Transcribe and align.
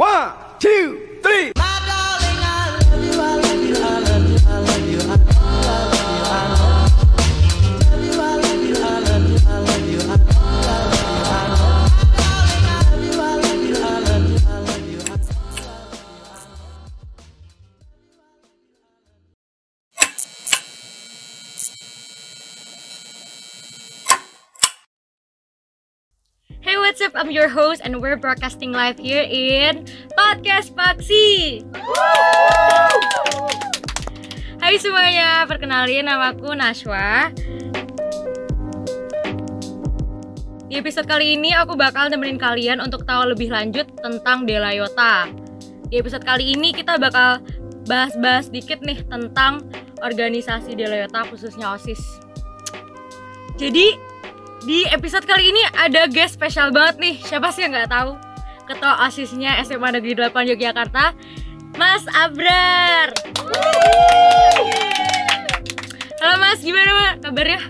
One, 0.00 0.32
two, 0.58 1.18
three. 1.22 1.52
What's 26.90 26.98
up? 27.06 27.14
I'm 27.14 27.30
your 27.30 27.46
host, 27.46 27.86
and 27.86 28.02
we're 28.02 28.18
broadcasting 28.18 28.74
live 28.74 28.98
here 28.98 29.22
in 29.22 29.86
Podcast 30.18 30.74
Paksi. 30.74 31.62
Hai 34.58 34.74
semuanya, 34.74 35.46
perkenalin 35.46 36.10
namaku 36.10 36.50
Nashwa. 36.58 37.30
Di 40.66 40.82
episode 40.82 41.06
kali 41.06 41.38
ini 41.38 41.54
aku 41.54 41.78
bakal 41.78 42.10
nemenin 42.10 42.42
kalian 42.42 42.82
untuk 42.82 43.06
tahu 43.06 43.38
lebih 43.38 43.54
lanjut 43.54 43.86
tentang 44.02 44.50
Delayota. 44.50 45.30
Di 45.94 46.02
episode 46.02 46.26
kali 46.26 46.58
ini 46.58 46.74
kita 46.74 46.98
bakal 46.98 47.38
bahas-bahas 47.86 48.50
dikit 48.50 48.82
nih 48.82 48.98
tentang 49.06 49.62
organisasi 50.02 50.74
Delayota 50.74 51.22
khususnya 51.30 51.70
OSIS. 51.70 52.02
Jadi 53.62 54.09
di 54.60 54.84
episode 54.86 55.24
kali 55.24 55.50
ini 55.50 55.62
ada 55.74 56.04
guest 56.06 56.36
spesial 56.36 56.70
banget 56.70 56.96
nih. 57.00 57.14
Siapa 57.20 57.48
sih 57.50 57.64
yang 57.64 57.72
nggak 57.72 57.90
tahu? 57.90 58.16
Ketua 58.68 59.02
OSISnya 59.02 59.58
SMA 59.64 59.90
Negeri 59.90 60.14
8 60.14 60.30
Yogyakarta, 60.46 61.16
Mas 61.74 62.04
Abrar. 62.12 63.10
Halo 66.20 66.36
Mas, 66.38 66.60
gimana 66.60 66.90
Mas 66.92 67.14
kabarnya? 67.18 67.60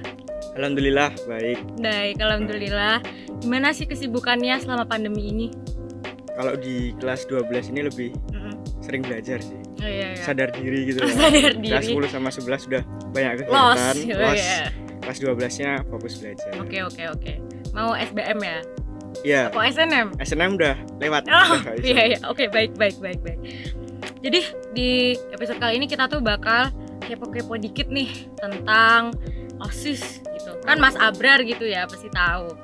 Alhamdulillah 0.58 1.14
baik. 1.24 1.58
Baik, 1.80 2.16
alhamdulillah. 2.20 3.00
Gimana 3.40 3.72
sih 3.72 3.88
kesibukannya 3.88 4.60
selama 4.60 4.84
pandemi 4.84 5.30
ini? 5.30 5.48
Kalau 6.36 6.52
di 6.56 6.92
kelas 6.98 7.24
12 7.24 7.72
ini 7.72 7.80
lebih 7.86 8.10
Mm-mm. 8.32 8.60
sering 8.82 9.00
belajar 9.00 9.40
sih. 9.40 9.56
Oh 9.80 9.88
iya, 9.88 10.12
iya. 10.12 10.20
Sadar 10.20 10.52
diri 10.52 10.84
gitu. 10.84 11.00
Oh, 11.00 11.08
sadar 11.16 11.56
Kelas 11.56 11.84
diri. 11.88 11.96
10 11.96 12.12
sama 12.12 12.28
11 12.28 12.66
sudah 12.68 12.82
banyak 13.12 13.32
Los. 13.48 13.80
kegiatan. 13.96 13.96
Oh, 14.20 14.34
iya. 14.36 14.60
Kelas 15.10 15.26
12-nya 15.26 15.82
fokus 15.90 16.22
belajar. 16.22 16.54
Oke, 16.62 16.78
oke, 16.86 17.02
oke. 17.10 17.32
Mau 17.74 17.98
SBM 17.98 18.38
ya? 18.46 18.58
Iya. 19.26 19.42
Apa 19.50 19.66
SNM? 19.66 20.14
SNM 20.22 20.54
udah 20.54 20.74
lewat. 21.02 21.26
Oh, 21.26 21.58
Udah 21.58 21.74
iya 21.82 22.14
iya. 22.14 22.18
Oke, 22.30 22.46
baik 22.46 22.78
baik 22.78 22.94
baik 23.02 23.18
baik. 23.18 23.42
Jadi 24.22 24.40
di 24.70 25.18
episode 25.34 25.58
kali 25.58 25.82
ini 25.82 25.90
kita 25.90 26.06
tuh 26.06 26.22
bakal 26.22 26.70
kepo-kepo 27.02 27.58
dikit 27.58 27.90
nih 27.90 28.30
tentang 28.38 29.10
OSIS 29.58 30.22
gitu. 30.22 30.54
Kan 30.62 30.78
Mas 30.78 30.94
Abrar 30.94 31.42
gitu 31.42 31.66
ya, 31.66 31.90
pasti 31.90 32.06
tahu. 32.14 32.54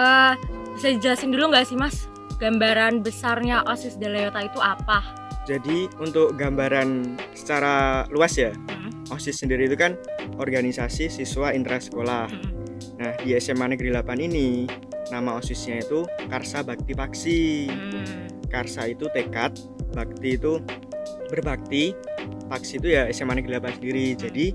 Eh, 0.00 0.32
bisa 0.80 0.96
dijelasin 0.96 1.28
dulu 1.28 1.52
nggak 1.52 1.68
sih 1.68 1.76
Mas 1.76 2.08
gambaran 2.40 3.04
besarnya 3.04 3.60
OSIS 3.68 4.00
Delayota 4.00 4.40
itu 4.40 4.64
apa? 4.64 5.04
Jadi 5.44 5.92
untuk 6.00 6.40
gambaran 6.40 7.20
secara 7.36 8.08
luas 8.08 8.32
ya, 8.40 8.56
Hmm, 8.72 9.12
OSIS 9.12 9.44
sendiri 9.44 9.68
itu 9.68 9.76
kan 9.76 9.92
organisasi 10.36 11.08
siswa 11.08 11.54
intrasekolah. 11.54 12.26
hmm, 12.30 12.54
Nah, 12.96 13.12
di 13.20 13.36
SMA 13.36 13.76
Negeri 13.76 13.92
8 13.92 14.16
ini 14.20 14.64
nama 15.12 15.36
OSISnya 15.36 15.84
itu 15.84 16.08
Karsa 16.28 16.64
Bakti 16.64 16.92
Paksi. 16.96 17.40
hmm. 17.68 18.48
Karsa 18.48 18.88
itu 18.88 19.10
tekad, 19.10 19.58
bakti 19.92 20.38
itu 20.38 20.62
berbakti, 21.28 21.92
paksi 22.46 22.78
itu 22.78 22.94
ya 22.94 23.10
SMA 23.10 23.42
Negeri 23.42 23.58
8 23.58 23.76
sendiri. 23.82 24.06
Jadi 24.14 24.46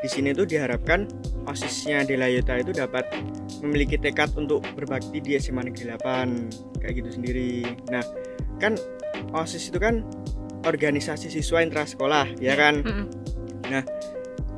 di 0.00 0.08
sini 0.08 0.36
tuh 0.36 0.44
diharapkan 0.44 1.08
OSISnya 1.48 2.04
Delayota 2.04 2.60
itu 2.60 2.70
dapat 2.76 3.08
memiliki 3.64 3.96
tekad 3.96 4.32
untuk 4.36 4.64
berbakti 4.76 5.18
di 5.24 5.40
SMA 5.40 5.72
Negeri 5.72 5.96
8 5.96 6.80
kayak 6.84 6.94
gitu 7.00 7.10
sendiri. 7.20 7.64
Nah, 7.88 8.04
kan 8.60 8.76
OSIS 9.32 9.72
itu 9.72 9.80
kan 9.80 10.04
organisasi 10.68 11.32
siswa 11.32 11.64
intrasekolah, 11.64 12.36
ya 12.36 12.54
kan? 12.56 12.84
Hmm, 12.84 13.06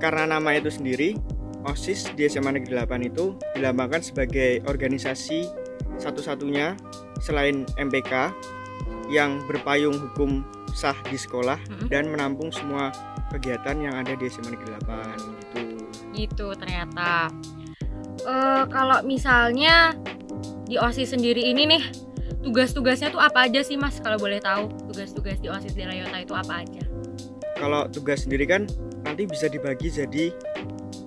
Karena 0.03 0.27
nama 0.27 0.59
itu 0.59 0.67
sendiri, 0.67 1.15
OSIS 1.63 2.11
di 2.19 2.27
SMA 2.27 2.59
Negeri 2.59 2.75
8 2.75 3.07
itu 3.07 3.39
dilambangkan 3.55 4.03
sebagai 4.03 4.59
organisasi 4.67 5.47
satu-satunya 5.95 6.75
selain 7.23 7.63
MPK 7.79 8.35
yang 9.15 9.39
berpayung 9.47 9.95
hukum 9.95 10.43
sah 10.75 10.99
di 11.07 11.15
sekolah 11.15 11.61
hmm. 11.71 11.87
dan 11.87 12.11
menampung 12.11 12.51
semua 12.51 12.91
kegiatan 13.31 13.79
yang 13.79 13.95
ada 13.95 14.19
di 14.19 14.27
SMA 14.27 14.59
Negeri 14.59 14.75
8 14.83 15.23
gitu. 15.39 15.61
gitu 16.11 16.47
ternyata. 16.59 17.31
Eh 18.27 18.65
kalau 18.75 19.07
misalnya 19.07 19.95
di 20.67 20.83
OSIS 20.83 21.15
sendiri 21.15 21.47
ini 21.47 21.79
nih 21.79 21.85
tugas-tugasnya 22.43 23.15
tuh 23.15 23.23
apa 23.23 23.47
aja 23.47 23.63
sih 23.63 23.79
Mas 23.79 24.03
kalau 24.03 24.19
boleh 24.19 24.43
tahu 24.43 24.67
tugas-tugas 24.91 25.39
di 25.39 25.47
OSIS 25.47 25.79
Delayota 25.79 26.19
itu 26.19 26.35
apa 26.35 26.67
aja? 26.67 26.92
Kalau 27.63 27.87
tugas 27.87 28.27
sendiri 28.27 28.43
kan 28.45 28.67
nanti 29.07 29.23
bisa 29.23 29.47
dibagi 29.47 29.87
jadi 29.87 30.35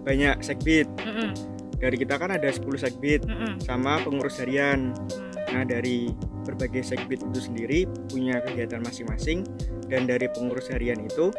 banyak 0.08 0.40
segbit. 0.40 0.88
Mm-mm, 1.04 1.36
Dari 1.76 2.00
kita 2.00 2.16
kan 2.16 2.32
ada 2.32 2.48
10 2.48 2.64
segbit 2.80 3.28
mm-mm, 3.28 3.60
sama 3.60 4.00
pengurus 4.00 4.40
harian. 4.40 4.96
mm. 4.96 5.52
Nah, 5.52 5.64
dari 5.64 6.08
berbagai 6.48 6.82
segbit 6.82 7.20
itu 7.22 7.40
sendiri 7.42 7.80
punya 8.08 8.40
kegiatan 8.40 8.80
masing-masing 8.80 9.44
dan 9.88 10.08
dari 10.08 10.32
pengurus 10.32 10.72
harian 10.72 11.00
itu 11.00 11.30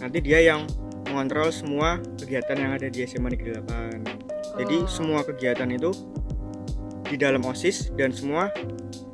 nanti 0.00 0.18
dia 0.20 0.40
yang 0.40 0.64
mengontrol 1.04 1.52
semua 1.52 2.00
kegiatan 2.16 2.56
yang 2.56 2.72
ada 2.72 2.88
di 2.88 3.04
SMA 3.04 3.36
Negeri 3.36 3.60
8. 3.60 4.00
Jadi 4.58 4.76
Oh. 4.80 4.88
semua 4.88 5.20
kegiatan 5.22 5.68
itu 5.68 5.90
di 7.04 7.16
dalam 7.16 7.44
OSIS 7.44 7.92
dan 7.94 8.10
semua 8.10 8.48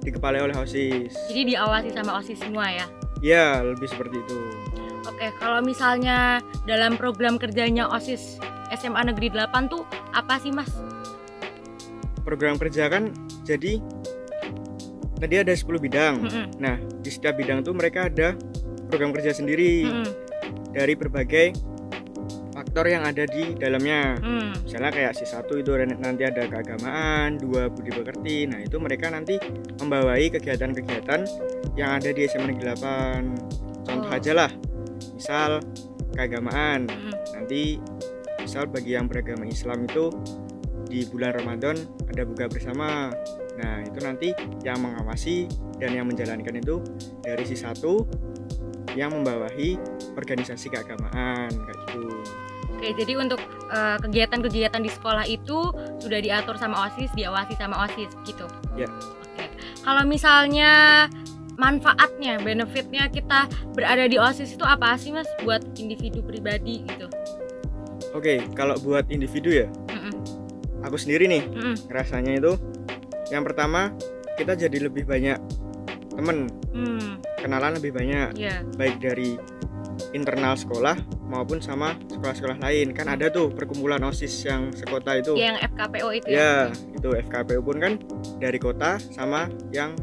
dikepalai 0.01 0.41
oleh 0.41 0.57
OSIS. 0.57 1.13
Jadi 1.29 1.53
diawasi 1.53 1.89
sama 1.93 2.17
OSIS 2.17 2.39
semua 2.39 2.71
ya. 2.71 2.87
Ya, 3.21 3.61
lebih 3.61 3.85
seperti 3.85 4.17
itu. 4.17 4.39
Oke, 5.03 5.33
kalau 5.37 5.61
misalnya 5.61 6.39
dalam 6.65 6.95
program 6.95 7.37
kerjanya 7.37 7.89
OSIS 7.89 8.37
SMA 8.71 9.03
Negeri 9.03 9.33
8 9.33 9.49
tuh 9.67 9.83
apa 10.13 10.37
sih 10.37 10.53
Mas? 10.53 10.69
Program 12.21 12.57
kerja 12.57 12.87
kan 12.87 13.11
jadi 13.43 13.81
tadi 15.17 15.35
ada 15.37 15.53
10 15.53 15.67
bidang. 15.77 16.15
Mm-mm, 16.21 16.47
Nah, 16.57 16.77
di 17.01 17.11
setiap 17.11 17.37
bidang 17.37 17.61
tuh 17.61 17.73
mereka 17.73 18.07
ada 18.07 18.37
program 18.87 19.11
kerja 19.11 19.33
sendiri 19.33 19.85
mm-mm, 19.85 20.09
dari 20.71 20.95
berbagai 20.95 21.57
faktor 22.51 22.87
yang 22.87 23.03
ada 23.03 23.25
di 23.25 23.57
dalamnya. 23.57 24.21
mm. 24.21 24.69
misalnya 24.69 24.93
kayak 24.93 25.13
si 25.17 25.25
satu 25.25 25.57
itu 25.57 25.73
nanti 25.97 26.23
ada 26.23 26.45
keagamaan 26.45 27.41
dua 27.41 27.67
budi 27.67 27.89
pekerti 27.91 28.45
nah 28.45 28.61
itu 28.61 28.77
mereka 28.77 29.09
nanti 29.09 29.41
membawahi 29.81 30.29
kegiatan-kegiatan 30.31 31.25
yang 31.75 31.91
ada 31.97 32.11
di 32.13 32.29
SMA 32.29 32.53
Negeri 32.53 32.77
8 32.77 33.83
contoh 33.83 34.07
Oh. 34.07 34.15
aja 34.15 34.33
lah 34.37 34.51
misal 35.21 35.61
keagamaan 36.17 36.89
mm. 36.89 37.13
nanti 37.37 37.77
misal 38.41 38.65
bagi 38.65 38.97
yang 38.97 39.05
beragama 39.05 39.45
Islam 39.45 39.85
itu 39.85 40.09
di 40.89 41.05
bulan 41.13 41.37
Ramadan 41.37 41.77
ada 42.09 42.25
buka 42.25 42.49
bersama 42.49 43.13
nah 43.61 43.85
itu 43.85 44.01
nanti 44.01 44.33
yang 44.65 44.81
mengawasi 44.81 45.45
dan 45.77 45.93
yang 45.93 46.09
menjalankan 46.09 46.57
itu 46.57 46.81
dari 47.21 47.45
si 47.45 47.53
satu 47.53 48.09
yang 48.97 49.13
membawahi 49.13 49.77
organisasi 50.17 50.73
keagamaan 50.73 51.53
kayak 51.53 51.79
gitu 51.93 52.09
Oke, 52.81 52.97
jadi 52.97 53.13
untuk 53.21 53.45
eh, 53.69 54.01
kegiatan-kegiatan 54.01 54.81
di 54.81 54.89
sekolah 54.89 55.29
itu 55.29 55.69
sudah 56.01 56.17
diatur 56.17 56.57
sama 56.57 56.89
OSIS, 56.89 57.13
diawasi 57.13 57.53
sama 57.61 57.77
OSIS 57.85 58.09
gitu. 58.25 58.49
Ya. 58.73 58.89
Oke. 59.21 59.53
Kalau 59.85 60.09
misalnya 60.09 61.05
manfaatnya, 61.61 62.41
benefitnya 62.41 63.13
kita 63.13 63.45
berada 63.77 64.09
di 64.09 64.17
OSIS 64.17 64.57
itu 64.57 64.65
apa 64.65 64.97
sih 64.97 65.13
Mas 65.13 65.29
buat 65.45 65.61
individu 65.77 66.25
pribadi 66.25 66.81
gitu? 66.89 67.07
Oke, 68.17 68.41
kalau 68.57 68.81
buat 68.81 69.05
individu 69.13 69.53
ya, 69.53 69.69
Mm-mm, 69.93 70.17
aku 70.81 70.97
sendiri 70.97 71.29
nih 71.29 71.45
mm-mm, 71.45 71.77
rasanya 71.93 72.33
itu 72.41 72.57
yang 73.29 73.45
pertama 73.45 73.93
kita 74.41 74.57
jadi 74.57 74.89
lebih 74.89 75.05
banyak 75.05 75.37
temen, 76.17 76.49
mm, 76.73 77.21
kenalan 77.45 77.77
lebih 77.77 77.93
banyak 77.93 78.35
ya. 78.41 78.65
baik 78.81 78.99
dari 78.99 79.37
internal 80.17 80.57
sekolah 80.57 80.97
maupun 81.29 81.61
sama 81.61 81.95
sekolah-sekolah 82.09 82.59
lain. 82.59 82.97
Kan 82.97 83.13
ada 83.13 83.29
tuh 83.29 83.53
perkumpulan 83.53 84.01
OSIS 84.03 84.33
yang 84.49 84.73
sekota 84.73 85.21
itu. 85.21 85.37
Yang 85.37 85.61
FKPO 85.71 86.09
itu 86.17 86.27
ya. 86.33 86.41
Ya, 86.41 86.55
itu 86.97 87.09
FKPU 87.29 87.61
pun 87.63 87.77
kan 87.79 87.93
dari 88.41 88.59
kota 88.59 88.97
sama 89.13 89.47
yang 89.71 89.95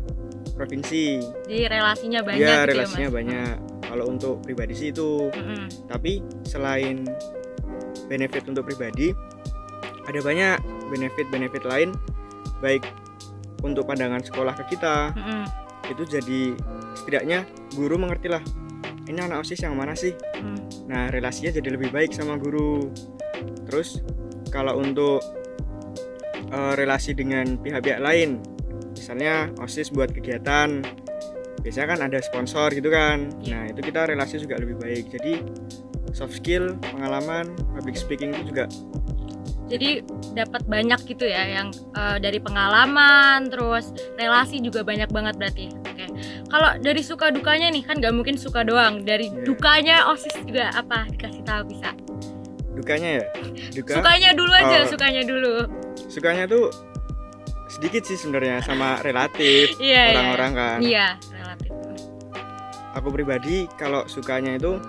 provinsi. 0.58 1.22
Jadi 1.46 1.70
relasinya 1.70 2.20
banyak 2.26 2.42
ya, 2.42 2.66
gitu 2.66 2.70
relasinya 2.74 3.08
ya, 3.08 3.12
Mas. 3.14 3.18
banyak. 3.22 3.54
Kalau 3.88 4.06
untuk 4.10 4.36
pribadi 4.42 4.74
sih 4.74 4.90
itu. 4.90 5.30
Mm-mm, 5.32 5.88
Tapi 5.88 6.20
selain 6.44 7.06
benefit 8.10 8.44
untuk 8.50 8.66
pribadi, 8.66 9.14
ada 10.04 10.20
banyak 10.20 10.58
benefit-benefit 10.88 11.64
lain 11.64 11.92
baik 12.58 12.88
untuk 13.62 13.86
pandangan 13.86 14.24
sekolah 14.24 14.56
ke 14.56 14.74
kita 14.74 15.12
mm-mm, 15.12 15.44
itu 15.92 16.04
jadi 16.08 16.42
setidaknya 16.96 17.44
guru 17.76 18.00
mengerti 18.00 18.32
lah 18.32 18.40
ini 19.06 19.20
anak 19.20 19.44
osis 19.44 19.62
yang 19.62 19.76
mana 19.76 19.94
sih 19.94 20.16
Hmm. 20.38 20.58
nah 20.86 21.10
relasinya 21.10 21.50
jadi 21.52 21.74
lebih 21.74 21.90
baik 21.92 22.14
sama 22.14 22.38
guru 22.38 22.88
terus 23.68 24.00
kalau 24.48 24.80
untuk 24.80 25.20
eh, 26.48 26.74
relasi 26.80 27.12
dengan 27.12 27.58
pihak-pihak 27.60 28.00
lain 28.00 28.40
misalnya 29.08 29.36
osis 29.58 29.88
buat 29.88 30.12
kegiatan 30.12 30.84
biasanya 31.64 31.88
kan 31.88 32.00
ada 32.04 32.20
sponsor 32.20 32.68
gitu 32.70 32.92
kan 32.92 33.32
Iya. 33.40 33.56
nah 33.56 33.64
itu 33.66 33.80
kita 33.82 34.04
relasi 34.06 34.36
juga 34.38 34.60
lebih 34.60 34.76
baik 34.76 35.08
jadi 35.10 35.40
soft 36.12 36.36
skill 36.36 36.76
pengalaman 36.86 37.48
public 37.72 37.96
speaking 37.96 38.36
itu 38.36 38.52
juga 38.52 38.68
Jadi 39.68 40.00
dapat 40.32 40.64
banyak 40.64 40.96
gitu 41.06 41.24
ya 41.24 41.44
yang 41.60 41.76
eh, 41.92 42.18
dari 42.20 42.40
pengalaman, 42.40 43.52
terus 43.52 43.92
relasi 44.16 44.64
juga 44.64 44.80
banyak 44.80 45.12
banget 45.12 45.36
berarti. 45.36 45.68
Oke. 45.84 46.08
Kalau 46.48 46.80
dari 46.80 47.04
suka 47.04 47.36
dukanya 47.36 47.68
nih 47.68 47.84
kan 47.84 48.00
nggak 48.00 48.16
mungkin 48.16 48.40
suka 48.40 48.64
doang. 48.64 49.04
Dari 49.04 49.28
Iya. 49.28 49.44
dukanya 49.44 50.08
osis 50.08 50.32
juga 50.40 50.72
apa 50.72 51.04
dikasih 51.12 51.44
tahu 51.44 51.62
bisa. 51.68 51.92
dukanya 52.80 53.10
ya 53.20 53.24
duka 53.76 53.92
Sukanya 54.00 54.30
dulu 54.32 54.54
aja, 54.54 54.78
Oh. 54.80 54.88
sukanya 54.88 55.22
dulu. 55.26 55.54
sukanya 56.08 56.44
tuh 56.48 56.72
sedikit 57.78 58.04
sih 58.04 58.18
sebenarnya 58.18 58.60
sama 58.60 58.98
relatif 59.00 59.78
Iya, 59.80 59.86
iya. 59.86 60.04
orang-orang 60.12 60.52
kan 60.52 60.78
Iya, 60.80 61.08
relatif. 61.30 61.70
aku 62.92 63.08
pribadi 63.10 63.56
kalau 63.72 64.04
sukanya 64.06 64.58
itu 64.58 64.82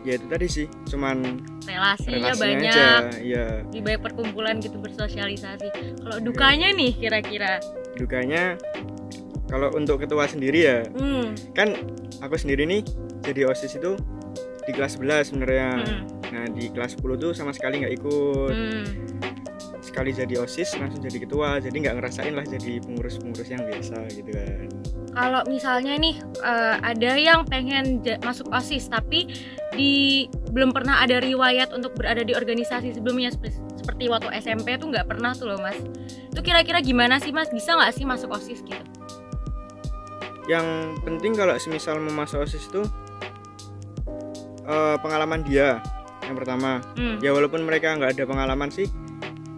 ya 0.00 0.14
itu 0.14 0.26
tadi 0.26 0.46
sih 0.46 0.66
cuman 0.86 1.18
Relasinya 1.62 2.30
relasinya 2.30 2.32
banyak, 2.38 2.70
aja 2.70 2.88
ya 3.18 3.46
di 3.66 3.78
banyak 3.80 4.00
perkumpulan 4.00 4.54
gitu 4.56 4.78
bersosialisasi. 4.78 5.66
Kalau 5.98 6.16
dukanya 6.20 6.70
nih 6.70 6.94
kira-kira. 6.94 7.58
dukanya 7.96 8.54
kalau 9.46 9.72
untuk 9.72 9.98
ketua 9.98 10.24
sendiri 10.24 10.60
ya 10.62 10.78
Hmm. 10.92 11.34
kan 11.52 11.74
aku 12.20 12.36
sendiri 12.36 12.64
nih 12.64 12.84
jadi 13.20 13.46
osis 13.46 13.74
itu 13.74 13.98
di 14.62 14.70
kelas 14.70 14.94
11 14.96 15.26
sebenarnya 15.26 15.68
hmm, 15.80 16.00
nah 16.28 16.44
di 16.46 16.68
kelas 16.68 16.94
10 16.94 17.16
tuh 17.16 17.32
sama 17.32 17.50
sekali 17.50 17.80
nggak 17.80 17.94
ikut 17.96 18.52
hmm. 18.52 18.84
Sekali 19.96 20.12
jadi 20.12 20.44
osis 20.44 20.76
langsung 20.76 21.00
jadi 21.00 21.24
ketua. 21.24 21.56
Jadi 21.56 21.72
nggak 21.80 21.96
ngerasain 21.96 22.36
lah 22.36 22.44
jadi 22.44 22.84
pengurus-pengurus 22.84 23.48
yang 23.48 23.64
biasa 23.64 23.96
gitu 24.12 24.28
kan. 24.28 24.68
Kalau 25.16 25.40
misalnya 25.48 25.96
nih 25.96 26.20
eh, 26.44 26.76
ada 26.84 27.10
yang 27.16 27.48
pengen 27.48 28.04
masuk 28.20 28.52
OSIS 28.52 28.92
tapi 28.92 29.32
di 29.72 30.28
belum 30.52 30.76
pernah 30.76 31.00
ada 31.00 31.16
riwayat 31.16 31.72
untuk 31.72 31.96
berada 31.96 32.20
di 32.20 32.36
organisasi 32.36 32.92
sebelumnya 32.92 33.32
seperti, 33.32 33.56
seperti 33.80 34.04
waktu 34.12 34.28
SMP 34.36 34.76
tuh 34.76 34.92
nggak 34.92 35.08
pernah 35.08 35.32
tuh 35.32 35.48
loh 35.48 35.64
mas. 35.64 35.80
Itu 36.28 36.44
kira-kira 36.44 36.84
gimana 36.84 37.16
sih 37.16 37.32
mas? 37.32 37.48
Bisa 37.48 37.72
nggak 37.72 37.96
sih 37.96 38.04
masuk 38.04 38.36
OSIS 38.36 38.60
gitu? 38.68 38.84
Yang 40.44 41.00
penting 41.08 41.32
kalau 41.32 41.56
semisal 41.56 41.96
mau 42.04 42.28
masuk 42.28 42.44
osis 42.44 42.68
itu 42.68 42.84
eh, 44.68 44.96
pengalaman 45.00 45.40
dia 45.40 45.80
yang 46.28 46.36
pertama. 46.36 46.84
Hmm. 47.00 47.16
ya 47.24 47.32
walaupun 47.32 47.64
mereka 47.64 47.96
nggak 47.96 48.20
ada 48.20 48.24
pengalaman 48.28 48.68
sih 48.68 48.84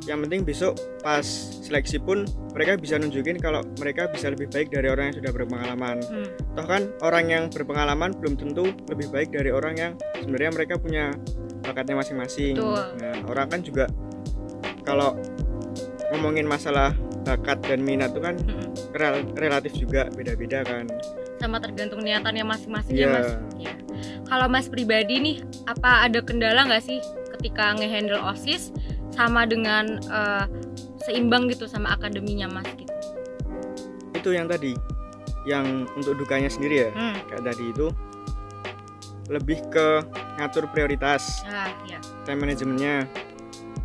yang 0.08 0.24
penting 0.24 0.40
besok 0.40 0.72
pas 1.04 1.22
seleksi 1.62 2.00
pun 2.00 2.24
mereka 2.56 2.80
bisa 2.80 2.96
nunjukin 2.96 3.36
kalau 3.36 3.60
mereka 3.76 4.08
bisa 4.08 4.32
lebih 4.32 4.48
baik 4.48 4.72
dari 4.72 4.88
orang 4.88 5.12
yang 5.12 5.16
sudah 5.20 5.32
berpengalaman 5.36 5.96
hmm. 6.00 6.28
toh 6.56 6.64
kan 6.64 6.88
orang 7.04 7.24
yang 7.28 7.44
berpengalaman 7.52 8.16
belum 8.16 8.40
tentu 8.40 8.72
lebih 8.88 9.12
baik 9.12 9.28
dari 9.30 9.52
orang 9.52 9.74
yang 9.76 9.92
sebenarnya 10.16 10.50
mereka 10.56 10.74
punya 10.80 11.12
bakatnya 11.60 12.00
masing-masing 12.00 12.56
nah 12.96 13.14
orang 13.28 13.52
kan 13.52 13.60
juga 13.60 13.84
kalau 14.82 15.12
ngomongin 16.16 16.48
masalah 16.48 16.96
bakat 17.28 17.60
dan 17.68 17.84
minat 17.84 18.16
itu 18.16 18.24
kan 18.24 18.40
hmm. 18.40 18.96
rel- 18.96 19.28
relatif 19.36 19.76
juga 19.76 20.08
beda-beda 20.08 20.64
kan 20.64 20.88
sama 21.36 21.60
tergantung 21.60 22.00
niatannya 22.00 22.48
masing-masing 22.48 22.96
ya 22.96 23.04
Iya. 23.04 23.12
mas 23.12 23.28
ya. 23.60 23.72
kalau 24.24 24.48
mas 24.48 24.66
pribadi 24.72 25.20
nih 25.20 25.36
apa 25.68 26.08
ada 26.08 26.24
kendala 26.24 26.64
nggak 26.64 26.80
sih 26.82 26.98
ketika 27.36 27.76
ngehandle 27.76 28.18
osis 28.32 28.72
sama 29.18 29.42
dengan 29.50 29.98
eh, 29.98 30.46
seimbang 31.02 31.50
gitu 31.50 31.66
sama 31.66 31.98
akademinya 31.98 32.46
mas 32.46 32.70
gitu. 32.78 32.94
Itu 34.14 34.30
yang 34.30 34.46
tadi 34.46 34.78
yang 35.42 35.90
untuk 35.98 36.14
dukanya 36.14 36.46
sendiri 36.46 36.86
ya? 36.86 36.90
Hmm. 36.94 37.18
kayak 37.26 37.42
tadi 37.50 37.64
itu 37.74 37.90
lebih 39.26 39.58
ke 39.68 40.06
ngatur 40.40 40.70
prioritas 40.72 41.44
ah 41.50 41.68
ya 41.84 42.00
time 42.24 42.46
manajemennya 42.46 43.04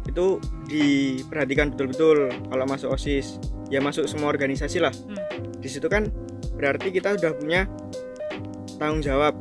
itu 0.06 0.38
diperhatikan 0.70 1.74
betul-betul 1.74 2.30
kalau 2.52 2.66
masuk 2.70 2.94
osis. 2.94 3.42
Ya 3.72 3.82
masuk 3.82 4.06
semua 4.06 4.30
organisasi 4.30 4.78
lah. 4.78 4.94
Hmm. 4.94 5.18
di 5.58 5.72
situ 5.72 5.88
kan 5.90 6.12
berarti 6.54 6.94
kita 6.94 7.16
udah 7.18 7.32
punya 7.34 7.66
tanggung 8.78 9.02
jawab 9.02 9.34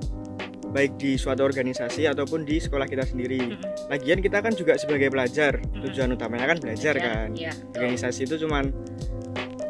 baik 0.73 0.97
di 0.97 1.15
suatu 1.15 1.41
organisasi 1.41 2.05
ataupun 2.07 2.43
di 2.43 2.57
sekolah 2.57 2.85
kita 2.85 3.05
sendiri. 3.05 3.39
Mm-mm. 3.39 3.89
lagian 3.89 4.19
kita 4.19 4.41
kan 4.41 4.51
juga 4.51 4.75
sebagai 4.75 5.09
pelajar 5.09 5.61
Mm-mm. 5.61 5.85
tujuan 5.85 6.11
utamanya 6.11 6.49
kan 6.49 6.59
belajar 6.59 6.95
Ya, 6.95 7.03
kan. 7.03 7.29
iya, 7.33 7.53
betul. 7.53 7.77
organisasi 7.77 8.21
itu 8.25 8.35
cuman 8.41 8.65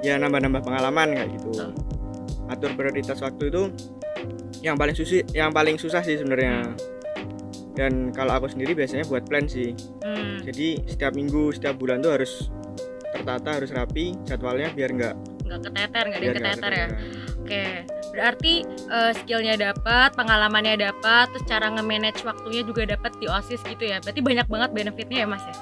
ya 0.01 0.15
nambah-nambah 0.17 0.63
pengalaman 0.63 1.09
kayak 1.13 1.29
gitu. 1.33 1.51
Betul. 1.53 1.71
atur 2.45 2.71
prioritas 2.75 3.19
waktu 3.19 3.49
itu 3.49 3.63
yang 4.61 4.77
paling 4.77 4.93
susah 4.93 5.25
yang 5.33 5.51
paling 5.51 5.75
susah 5.75 6.01
sih 6.01 6.15
sebenarnya. 6.15 6.71
Dan 7.73 8.13
kalau 8.13 8.37
aku 8.37 8.47
sendiri 8.47 8.73
biasanya 8.73 9.03
buat 9.05 9.25
plan 9.25 9.49
sih. 9.49 9.73
Hmm, 10.01 10.39
jadi 10.39 10.77
setiap 10.85 11.13
minggu 11.13 11.51
setiap 11.51 11.75
bulan 11.75 11.99
tuh 11.99 12.13
harus 12.13 12.53
tertata 13.11 13.57
harus 13.57 13.71
rapi 13.71 14.15
jadwalnya 14.23 14.71
biar 14.71 14.91
nggak 14.91 15.15
nggak 15.43 15.61
keteter 15.63 16.05
nggak 16.05 16.19
ada 16.19 16.29
nggak 16.29 16.37
keteter 16.39 16.73
ya. 16.73 16.87
oke 17.37 17.63
berarti 18.13 18.63
eh, 18.69 19.13
skillnya 19.17 19.57
dapat 19.57 20.13
pengalamannya 20.13 20.77
dapat 20.79 21.33
terus 21.33 21.45
cara 21.45 21.67
nge-manage 21.69 22.21
waktunya 22.23 22.63
juga 22.63 22.85
dapat 22.87 23.13
di 23.17 23.27
osis 23.27 23.61
gitu 23.63 23.83
ya 23.83 23.99
berarti 23.99 24.21
banyak 24.21 24.47
banget 24.47 24.71
benefitnya 24.71 25.19
ya 25.19 25.29
mas 25.29 25.43
ya 25.43 25.57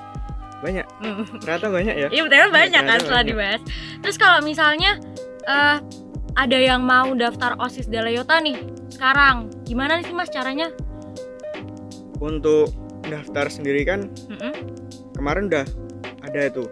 banyak 0.61 0.87
Hmm. 1.00 1.25
ternyata 1.41 1.67
banyak 1.69 1.94
ya 1.97 2.08
Iya 2.11 2.23
betul 2.23 2.49
banyak 2.52 2.82
kan 2.82 2.85
Ternyata 2.91 3.00
setelah 3.00 3.23
banyak. 3.23 3.32
dibahas. 3.32 3.61
Terus 3.99 4.17
kalau 4.19 4.38
misalnya 4.43 4.91
eh 5.43 5.76
ada 6.37 6.58
yang 6.58 6.85
mau 6.85 7.11
daftar 7.12 7.56
OSIS 7.56 7.87
Delayota 7.87 8.37
nih 8.38 8.61
sekarang, 8.93 9.49
gimana 9.64 10.05
sih 10.05 10.12
Mas 10.12 10.29
caranya? 10.29 10.69
untuk 12.20 12.69
daftar 13.02 13.49
sendiri 13.49 13.82
kan 13.82 14.12
Mm-mm. 14.29 14.52
kemarin 15.17 15.49
udah 15.49 15.64
ada 16.20 16.41
itu 16.44 16.69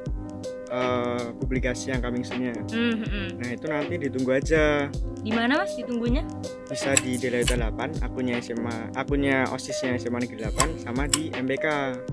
eh, 0.68 1.26
publikasi 1.34 1.90
yang 1.90 2.00
coming 2.00 2.22
soon-nya 2.22 2.52
Hmm, 2.68 3.00
mm-mm. 3.00 3.26
nah 3.36 3.48
itu 3.48 3.66
nanti 3.66 3.94
ditunggu 3.98 4.30
aja 4.32 4.88
Di 5.18 5.30
mana 5.30 5.58
Mas 5.58 5.74
ditunggunya? 5.74 6.22
bisa 6.68 6.92
di 7.00 7.16
Delayuta 7.16 7.56
8 7.56 8.04
akunnya 8.04 8.36
SMA 8.38 8.92
akunnya 8.92 9.48
osisnya 9.48 9.96
SMA 9.96 10.20
Negeri 10.20 10.44
8 10.46 10.84
sama 10.84 11.08
di 11.08 11.32
MBK 11.32 11.66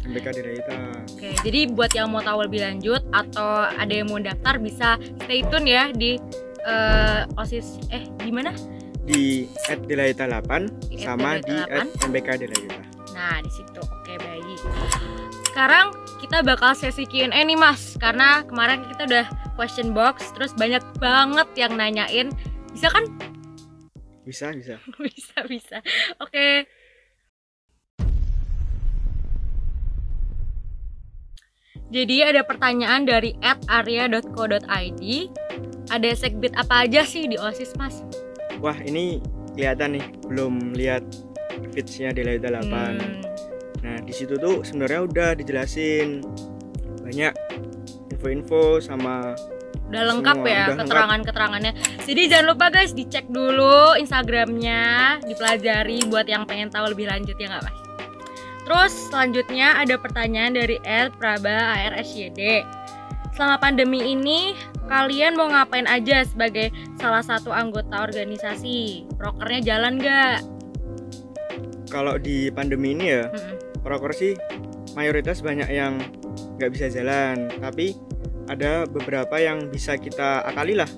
MBK 0.07 0.25
Delayuta 0.33 0.79
Oke, 1.12 1.35
jadi 1.43 1.67
buat 1.69 1.91
yang 1.91 2.07
mau 2.07 2.19
tahu 2.19 2.43
lebih 2.43 2.63
lanjut 2.63 3.03
atau 3.12 3.45
ada 3.67 3.91
yang 3.91 4.07
mau 4.07 4.17
daftar 4.17 4.55
bisa 4.55 4.95
stay 5.21 5.43
tune 5.45 5.67
ya 5.67 5.91
di 5.91 6.15
eh, 6.63 7.21
OSIS 7.35 7.83
eh 7.89 8.07
di 8.17 8.31
mana? 8.31 8.55
di 9.05 9.45
at 9.67 9.83
Delayuta 9.83 10.25
8 10.25 10.89
Di 10.89 10.97
sama 10.97 11.38
di 11.38 11.53
8. 11.53 11.69
at 11.69 11.88
MBK 12.03 12.29
Delayuta 12.39 12.79
Nah, 13.12 13.39
di 13.39 13.47
situ. 13.47 13.79
Oke, 13.79 14.19
baik. 14.19 14.59
Sekarang 15.45 15.95
kita 16.25 16.41
bakal 16.41 16.74
sesi 16.74 17.05
Q&A 17.05 17.29
nih, 17.29 17.53
Mas. 17.53 17.94
Karena 18.01 18.41
kemarin 18.41 18.82
kita 18.89 19.05
udah 19.05 19.25
question 19.53 19.94
box, 19.94 20.34
terus 20.34 20.58
banyak 20.58 20.82
banget 20.98 21.46
yang 21.53 21.77
nanyain. 21.77 22.34
Bisa 22.74 22.89
kan? 22.89 23.05
bisa 24.25 24.50
bisa 24.58 24.82
bisa, 25.05 25.38
bisa. 25.46 25.77
Oke. 26.17 26.65
Jadi 31.94 32.25
ada 32.25 32.41
pertanyaan 32.41 33.05
dari 33.05 33.38
@arya.co.id. 33.70 35.01
Ada 35.94 36.10
segbit 36.17 36.58
apa 36.58 36.89
aja 36.89 37.05
sih 37.05 37.29
di 37.29 37.38
OSIS, 37.38 37.77
Mas? 37.77 38.01
wah 38.58 38.74
ini 38.82 39.20
kelihatan 39.53 40.00
nih 40.00 40.05
belum 40.25 40.74
lihat 40.74 41.03
feedsnya 41.75 42.15
Delayuta 42.15 42.50
8 42.50 42.63
Hmm, 42.65 43.22
Nah, 43.84 43.98
di 44.03 44.13
situ 44.13 44.38
tuh 44.39 44.63
sebenarnya 44.63 45.01
udah 45.08 45.29
dijelasin 45.36 46.24
banyak 47.03 47.34
info-info 48.13 48.82
sama 48.82 49.36
udah 49.86 50.01
lengkap 50.01 50.38
Semua, 50.41 50.50
ya 50.50 50.65
keterangan-keterangannya. 50.74 51.74
Jadi 52.10 52.22
jangan 52.25 52.46
lupa 52.58 52.74
guys 52.74 52.91
dicek 52.98 53.29
dulu 53.29 53.94
Instagramnya, 54.01 55.22
dipelajari 55.29 56.10
buat 56.10 56.25
yang 56.25 56.50
pengen 56.50 56.74
tahu 56.74 56.89
lebih 56.98 57.05
lanjut 57.05 57.38
ya 57.38 57.53
nggak 57.53 57.63
mas? 57.70 57.79
Terus 58.65 58.94
selanjutnya 59.13 59.77
ada 59.77 59.94
pertanyaan 60.01 60.58
dari 60.58 60.82
L 60.82 61.13
Praba 61.13 61.77
ARSYD. 61.86 62.65
Selama 63.38 63.62
pandemi 63.62 64.01
ini 64.01 64.58
kalian 64.89 65.38
mau 65.38 65.53
ngapain 65.53 65.86
aja 65.86 66.25
sebagai 66.25 66.74
salah 66.98 67.22
satu 67.22 67.53
anggota 67.53 68.01
organisasi? 68.01 69.05
Prokernya 69.22 69.62
jalan 69.62 70.01
nggak? 70.01 70.55
kalau 71.96 72.20
di 72.20 72.50
pandemi 72.51 72.91
ini 72.91 73.05
ya 73.08 73.24
Mm-mm. 73.32 73.55
Proker 73.86 74.12
sih 74.12 74.34
mayoritas 74.98 75.46
banyak 75.46 75.70
yang 75.70 76.01
nggak 76.58 76.74
bisa 76.74 76.89
jalan 76.89 77.46
tapi 77.62 77.94
ada 78.50 78.89
beberapa 78.89 79.38
yang 79.38 79.70
bisa 79.70 79.98
kita 80.01 80.42
akali 80.42 80.74
lah 80.74 80.89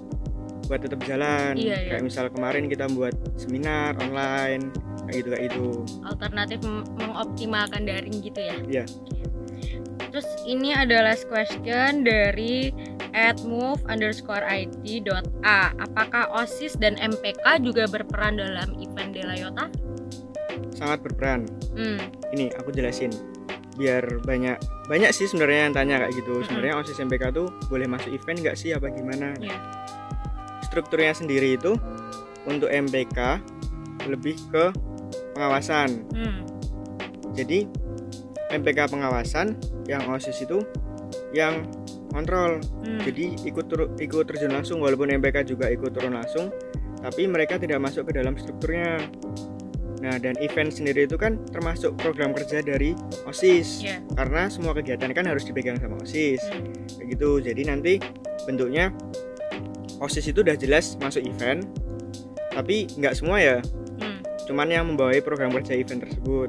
buat 0.67 0.83
tetap 0.83 0.99
jalan 1.07 1.55
Iya, 1.55 1.79
iya. 1.79 1.89
kayak 1.95 2.03
misal 2.03 2.27
kemarin 2.27 2.67
kita 2.67 2.91
buat 2.91 3.15
seminar 3.39 3.95
online 4.03 4.71
kayak 5.07 5.15
gitu 5.23 5.27
kayak 5.31 5.45
itu 5.51 5.67
alternatif 6.03 6.59
mengoptimalkan 6.99 7.87
daring 7.87 8.19
gitu 8.19 8.39
ya 8.39 8.55
Iya. 8.67 8.83
terus 10.11 10.27
ini 10.43 10.75
ada 10.75 11.07
last 11.07 11.31
question 11.31 12.03
dari 12.03 12.75
@move 13.47 13.79
underscore 13.87 14.43
it 14.51 14.75
dot 15.07 15.23
a 15.47 15.71
apakah 15.79 16.27
osis 16.35 16.75
dan 16.75 16.99
mpk 16.99 17.63
juga 17.63 17.87
berperan 17.87 18.35
dalam 18.35 18.75
event 18.77 19.15
Delayota? 19.15 19.71
Sangat 20.73 20.99
berperan. 21.03 21.45
Hmm, 21.73 21.99
ini 22.33 22.51
aku 22.55 22.69
jelasin. 22.71 23.11
Biar 23.77 24.03
banyak 24.25 24.57
banyak 24.89 25.11
sih 25.13 25.29
sebenarnya 25.29 25.69
yang 25.69 25.75
tanya 25.75 25.95
kayak 26.01 26.13
gitu. 26.17 26.33
Mm-mm. 26.39 26.45
sebenarnya 26.49 26.73
osis 26.81 26.97
MPK 26.97 27.23
tuh 27.29 27.47
boleh 27.67 27.85
masuk 27.85 28.09
event 28.09 28.39
nggak 28.41 28.57
sih? 28.57 28.73
Apa 28.73 28.89
gimana? 28.89 29.33
Iya. 29.37 29.57
strukturnya 30.67 31.15
sendiri 31.15 31.55
itu 31.55 31.79
untuk 32.43 32.67
MPK 32.67 33.39
lebih 34.05 34.35
ke 34.51 34.69
pengawasan. 35.31 36.03
Hmm, 36.11 36.43
jadi 37.31 37.65
MPK 38.51 38.91
pengawasan 38.91 39.55
yang 39.87 40.03
osis 40.11 40.43
itu 40.43 40.59
yang 41.31 41.65
kontrol. 42.11 42.59
Hmm. 42.83 42.99
jadi 43.03 43.35
ikut 43.47 43.65
tur- 43.67 43.91
ikut 43.97 44.27
terjun 44.27 44.51
langsung. 44.53 44.83
Walaupun 44.83 45.07
MPK 45.11 45.47
juga 45.47 45.71
ikut 45.71 45.91
turun 45.95 46.19
langsung 46.19 46.51
tapi 46.97 47.29
mereka 47.29 47.61
tidak 47.61 47.77
masuk 47.77 48.09
ke 48.09 48.17
dalam 48.17 48.33
strukturnya 48.35 48.97
nah 50.07 50.15
dan 50.15 50.39
event 50.39 50.71
sendiri 50.71 51.03
itu 51.03 51.19
kan 51.19 51.35
termasuk 51.51 51.99
program 51.99 52.31
kerja 52.31 52.63
dari 52.63 52.95
osis. 53.27 53.83
Iya. 53.83 53.99
karena 54.15 54.47
semua 54.47 54.71
kegiatan 54.71 55.11
kan 55.11 55.27
harus 55.27 55.43
dipegang 55.43 55.75
sama 55.83 55.99
osis. 55.99 56.39
Hmm. 56.47 56.71
kayak 56.95 57.07
gitu. 57.19 57.43
Jadi 57.43 57.61
nanti 57.67 57.93
bentuknya 58.47 58.95
osis 59.99 60.31
itu 60.31 60.39
udah 60.39 60.55
jelas 60.55 60.95
masuk 61.03 61.27
event 61.27 61.67
tapi 62.55 62.87
nggak 62.95 63.19
semua 63.19 63.43
ya. 63.43 63.57
Hmm. 63.99 64.23
cuman 64.47 64.67
yang 64.71 64.87
membawahi 64.87 65.19
program 65.19 65.51
kerja 65.51 65.75
event 65.75 66.07
tersebut. 66.07 66.47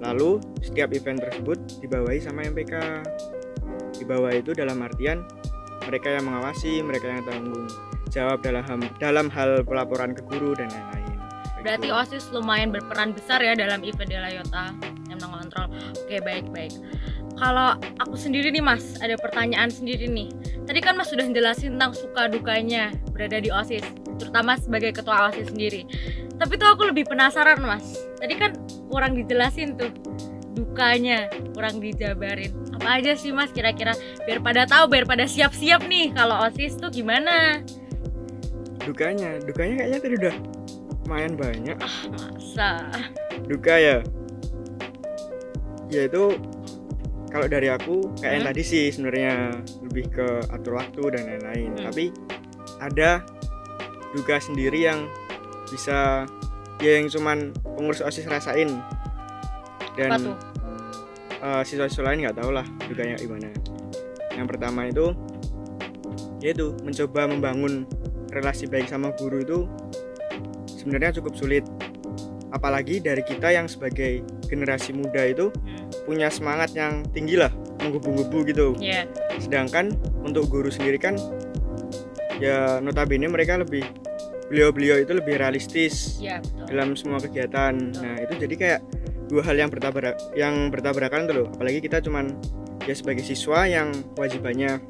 Lalu 0.00 0.40
setiap 0.64 0.88
event 0.96 1.20
tersebut 1.20 1.60
dibawahi 1.84 2.24
sama 2.24 2.48
MPK 2.48 3.04
di 4.00 4.04
bawah 4.08 4.32
itu 4.32 4.56
dalam 4.56 4.80
artian 4.80 5.28
mereka 5.84 6.08
yang 6.16 6.24
mengawasi 6.24 6.80
mereka 6.80 7.12
yang 7.12 7.26
tanggung 7.26 7.66
jawab 8.08 8.40
dalam 8.40 8.64
hal, 8.64 8.78
dalam 8.96 9.26
hal 9.28 9.60
pelaporan 9.66 10.16
ke 10.16 10.22
guru 10.24 10.56
dan 10.56 10.70
lain-lain 10.72 10.97
Berarti 11.62 11.88
gitu. 11.90 11.98
OSIS 11.98 12.24
lumayan 12.30 12.70
berperan 12.70 13.10
besar 13.14 13.42
ya 13.42 13.54
dalam 13.54 13.82
event 13.82 14.10
Delayota 14.10 14.74
yang 15.10 15.18
mengontrol. 15.22 15.70
Oke, 15.98 16.22
baik-baik. 16.22 16.74
Kalau 17.38 17.78
aku 18.02 18.18
sendiri 18.18 18.50
nih 18.50 18.62
Mas, 18.62 18.98
ada 18.98 19.14
pertanyaan 19.14 19.70
sendiri 19.70 20.10
nih. 20.10 20.30
Tadi 20.66 20.78
kan 20.82 20.98
Mas 20.98 21.10
sudah 21.10 21.22
jelasin 21.30 21.78
tentang 21.78 21.94
suka 21.94 22.26
dukanya 22.26 22.90
berada 23.14 23.38
di 23.38 23.48
OSIS, 23.48 23.86
terutama 24.18 24.58
sebagai 24.58 24.90
ketua 24.90 25.30
OSIS 25.30 25.54
sendiri. 25.54 25.86
Tapi 26.38 26.58
tuh 26.58 26.66
aku 26.66 26.90
lebih 26.90 27.06
penasaran 27.06 27.62
Mas. 27.62 27.86
Tadi 28.18 28.34
kan 28.34 28.58
kurang 28.90 29.14
dijelasin 29.14 29.78
tuh 29.78 29.90
dukanya, 30.58 31.30
kurang 31.54 31.78
dijabarin. 31.78 32.50
Apa 32.74 32.98
aja 32.98 33.14
sih 33.14 33.30
Mas 33.30 33.54
kira-kira 33.54 33.94
biar 34.26 34.42
pada 34.42 34.66
tahu, 34.66 34.90
biar 34.90 35.06
pada 35.06 35.22
siap-siap 35.22 35.86
nih 35.86 36.10
kalau 36.18 36.42
OSIS 36.42 36.74
tuh 36.74 36.90
gimana? 36.90 37.62
dukanya 38.88 39.36
dukanya 39.44 39.84
kayaknya 39.84 39.98
tadi 40.00 40.14
udah 40.16 40.34
lumayan 41.08 41.34
banyak 41.34 41.72
Ah, 41.80 41.96
masa. 42.12 42.68
duka 43.48 43.74
ya 43.74 44.04
yaitu 45.88 46.36
kalau 47.28 47.48
dari 47.48 47.72
aku 47.72 48.12
kayak 48.20 48.44
Hmm. 48.44 48.46
tadi 48.46 48.60
sih 48.60 48.84
sebenarnya 48.88 49.56
lebih 49.80 50.12
ke 50.12 50.26
atur 50.52 50.76
waktu 50.76 51.00
dan 51.08 51.22
lain-lain 51.26 51.72
Hmm. 51.72 51.84
tapi 51.88 52.12
ada 52.76 53.24
duka 54.12 54.36
sendiri 54.36 54.84
yang 54.84 55.08
bisa 55.66 56.28
ya 56.78 56.90
yang 56.94 57.08
cuman 57.08 57.56
pengurus 57.66 58.04
osis 58.04 58.28
rasain 58.28 58.68
dan 59.96 60.12
Apa 60.12 60.20
tuh? 60.22 60.36
eh, 61.38 61.62
siswa-siswa 61.64 62.04
lain 62.04 62.20
nggak 62.22 62.36
tahu 62.36 62.52
lah 62.52 62.68
dukanya 62.84 63.16
gimana 63.16 63.48
yang 64.30 64.44
pertama 64.44 64.84
itu 64.84 65.16
yaitu 66.38 66.76
mencoba 66.84 67.24
membangun 67.26 67.88
relasi 68.28 68.68
baik 68.68 68.86
sama 68.86 69.08
guru 69.16 69.40
itu 69.40 69.58
sebenarnya 70.88 71.20
cukup 71.20 71.36
sulit 71.36 71.64
apalagi 72.48 72.96
dari 72.98 73.20
kita 73.20 73.52
yang 73.52 73.68
sebagai 73.68 74.24
generasi 74.48 74.96
muda 74.96 75.20
itu 75.22 75.52
Hmm. 75.52 75.84
punya 76.08 76.32
semangat 76.32 76.72
yang 76.72 77.04
tinggi 77.12 77.36
lah 77.36 77.52
menggebu-gebu 77.78 78.38
gitu 78.48 78.68
Ya. 78.80 79.04
sedangkan 79.36 79.92
untuk 80.24 80.48
guru 80.48 80.72
sendiri 80.72 80.96
kan 80.96 81.20
ya 82.40 82.80
notabene 82.80 83.28
mereka 83.28 83.60
lebih 83.60 83.84
beliau-beliau 84.48 84.96
itu 84.96 85.12
lebih 85.12 85.36
realistis 85.36 86.16
Iya 86.16 86.40
betul. 86.40 86.64
dalam 86.72 86.88
semua 86.96 87.20
kegiatan. 87.20 87.74
Nah, 87.92 88.16
itu 88.16 88.32
jadi 88.38 88.54
kayak 88.56 88.80
dua 89.28 89.44
hal 89.44 89.60
yang 89.60 89.68
bertabrak 89.68 90.16
yang 90.32 90.72
bertabrakan 90.72 91.28
tuh 91.28 91.34
loh. 91.36 91.46
Apalagi 91.52 91.84
kita 91.84 92.00
cuman 92.00 92.32
ya 92.88 92.96
sebagai 92.96 93.20
siswa 93.20 93.68
yang 93.68 93.92
kewajibannya 94.16 94.80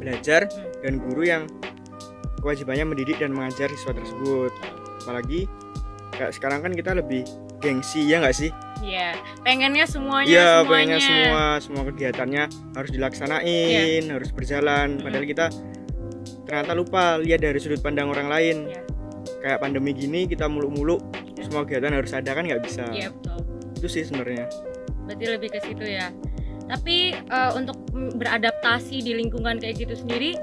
belajar 0.00 0.48
Hmm. 0.48 0.80
dan 0.80 0.92
guru 0.96 1.22
yang 1.22 1.44
kewajibannya 2.40 2.88
mendidik 2.88 3.20
dan 3.20 3.36
mengajar 3.36 3.68
siswa 3.68 3.92
tersebut. 3.92 4.48
Apalagi 5.00 5.48
kayak 6.12 6.32
sekarang 6.34 6.60
kan 6.60 6.72
kita 6.72 6.92
lebih 6.92 7.24
gengsi 7.60 8.08
ya 8.08 8.20
nggak 8.20 8.36
sih? 8.36 8.50
Iya, 8.80 9.12
pengennya 9.44 9.84
semuanya 9.84 10.28
Iya, 10.28 10.48
semuanya. 10.64 10.64
pengennya 10.64 10.98
semua 11.04 11.44
semua 11.60 11.82
kegiatannya 11.92 12.42
harus 12.72 12.90
dilaksanain, 12.90 14.02
harus 14.08 14.30
berjalan. 14.32 14.96
Mm. 14.96 15.02
Padahal 15.04 15.26
kita 15.28 15.46
ternyata 16.48 16.72
lupa 16.72 17.20
lihat 17.20 17.44
dari 17.44 17.60
sudut 17.60 17.80
pandang 17.80 18.08
orang 18.08 18.28
lain. 18.32 18.56
Iya. 18.72 18.82
Kayak 19.40 19.58
pandemi 19.60 19.92
gini 19.92 20.24
kita 20.24 20.48
muluk-muluk 20.48 21.00
Iya. 21.36 21.48
semua 21.48 21.64
kegiatan 21.64 21.92
harus 21.92 22.12
ada 22.16 22.30
kan 22.32 22.44
nggak 22.44 22.62
bisa. 22.64 22.84
Iya 22.88 23.12
betul. 23.12 23.38
Itu 23.76 23.88
sih 23.88 24.02
sebenarnya. 24.04 24.48
Berarti 25.04 25.24
lebih 25.28 25.48
ke 25.52 25.60
situ 25.60 25.84
ya. 25.84 26.08
Tapi 26.70 27.12
eh, 27.12 27.50
untuk 27.52 27.76
beradaptasi 28.16 29.02
di 29.02 29.12
lingkungan 29.12 29.60
kayak 29.60 29.76
gitu 29.76 29.94
sendiri 29.98 30.38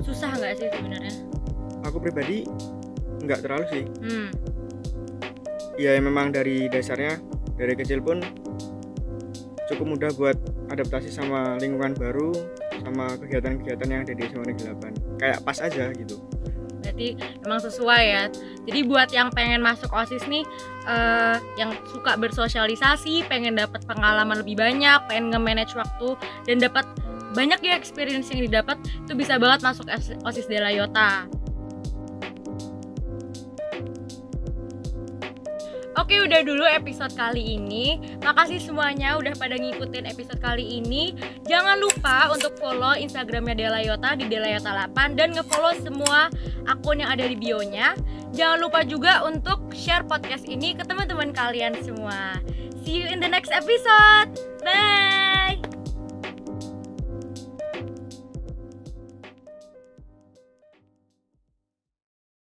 susah 0.00 0.32
nggak 0.32 0.52
sih 0.56 0.68
sebenarnya? 0.72 1.14
Aku 1.84 1.98
pribadi 1.98 2.46
nggak 3.22 3.40
terlalu 3.46 3.64
sih. 3.70 3.84
Hmm. 4.02 4.28
Ya 5.80 5.96
memang 5.98 6.34
dari 6.34 6.68
dasarnya 6.68 7.18
dari 7.56 7.74
kecil 7.78 8.02
pun 8.02 8.20
cukup 9.72 9.86
mudah 9.96 10.10
buat 10.18 10.36
adaptasi 10.68 11.08
sama 11.08 11.56
lingkungan 11.56 11.96
baru 11.96 12.34
sama 12.82 13.14
kegiatan-kegiatan 13.16 13.88
yang 13.88 14.00
ada 14.04 14.12
di 14.12 14.22
SMA 14.28 14.44
Negeri 14.52 14.66
8. 14.74 15.20
Kayak 15.22 15.38
pas 15.46 15.58
aja 15.62 15.84
gitu. 15.94 16.16
Berarti 16.82 17.08
memang 17.46 17.60
sesuai 17.62 18.02
ya. 18.04 18.24
Jadi 18.66 18.80
buat 18.84 19.08
yang 19.14 19.30
pengen 19.30 19.62
masuk 19.62 19.88
OSIS 19.94 20.26
nih 20.26 20.42
eh, 20.90 21.36
yang 21.56 21.70
suka 21.88 22.18
bersosialisasi, 22.18 23.24
pengen 23.30 23.54
dapat 23.54 23.86
pengalaman 23.86 24.42
lebih 24.42 24.58
banyak, 24.58 24.98
pengen 25.06 25.30
nge-manage 25.30 25.78
waktu 25.78 26.18
dan 26.44 26.58
dapat 26.58 26.84
banyak 27.32 27.64
ya 27.64 27.80
experience 27.80 28.28
yang 28.28 28.44
didapat 28.44 28.76
itu 28.84 29.16
bisa 29.16 29.40
banget 29.40 29.64
masuk 29.64 29.88
OSIS 30.26 30.50
Delayota. 30.50 31.24
Oke 36.02 36.18
udah 36.18 36.42
dulu 36.42 36.66
episode 36.66 37.14
kali 37.14 37.54
ini. 37.54 38.18
Makasih 38.26 38.58
semuanya 38.58 39.14
udah 39.22 39.38
pada 39.38 39.54
ngikutin 39.54 40.10
episode 40.10 40.42
kali 40.42 40.82
ini. 40.82 41.14
Jangan 41.46 41.78
lupa 41.78 42.26
untuk 42.34 42.58
follow 42.58 42.98
Instagramnya 42.98 43.54
Delayota 43.54 44.18
di 44.18 44.26
Delayota 44.26 44.74
8 44.90 45.14
Dan 45.14 45.30
ngefollow 45.38 45.78
semua 45.78 46.26
akun 46.66 47.06
yang 47.06 47.14
ada 47.14 47.22
di 47.30 47.38
bionya. 47.38 47.94
Jangan 48.34 48.58
lupa 48.58 48.82
juga 48.82 49.22
untuk 49.22 49.70
share 49.70 50.02
podcast 50.02 50.42
ini 50.50 50.74
ke 50.74 50.82
teman-teman 50.82 51.30
kalian 51.30 51.78
semua. 51.86 52.34
See 52.82 52.98
you 52.98 53.06
in 53.06 53.22
the 53.22 53.30
next 53.30 53.54
episode. 53.54 54.34
Bye 54.66 55.21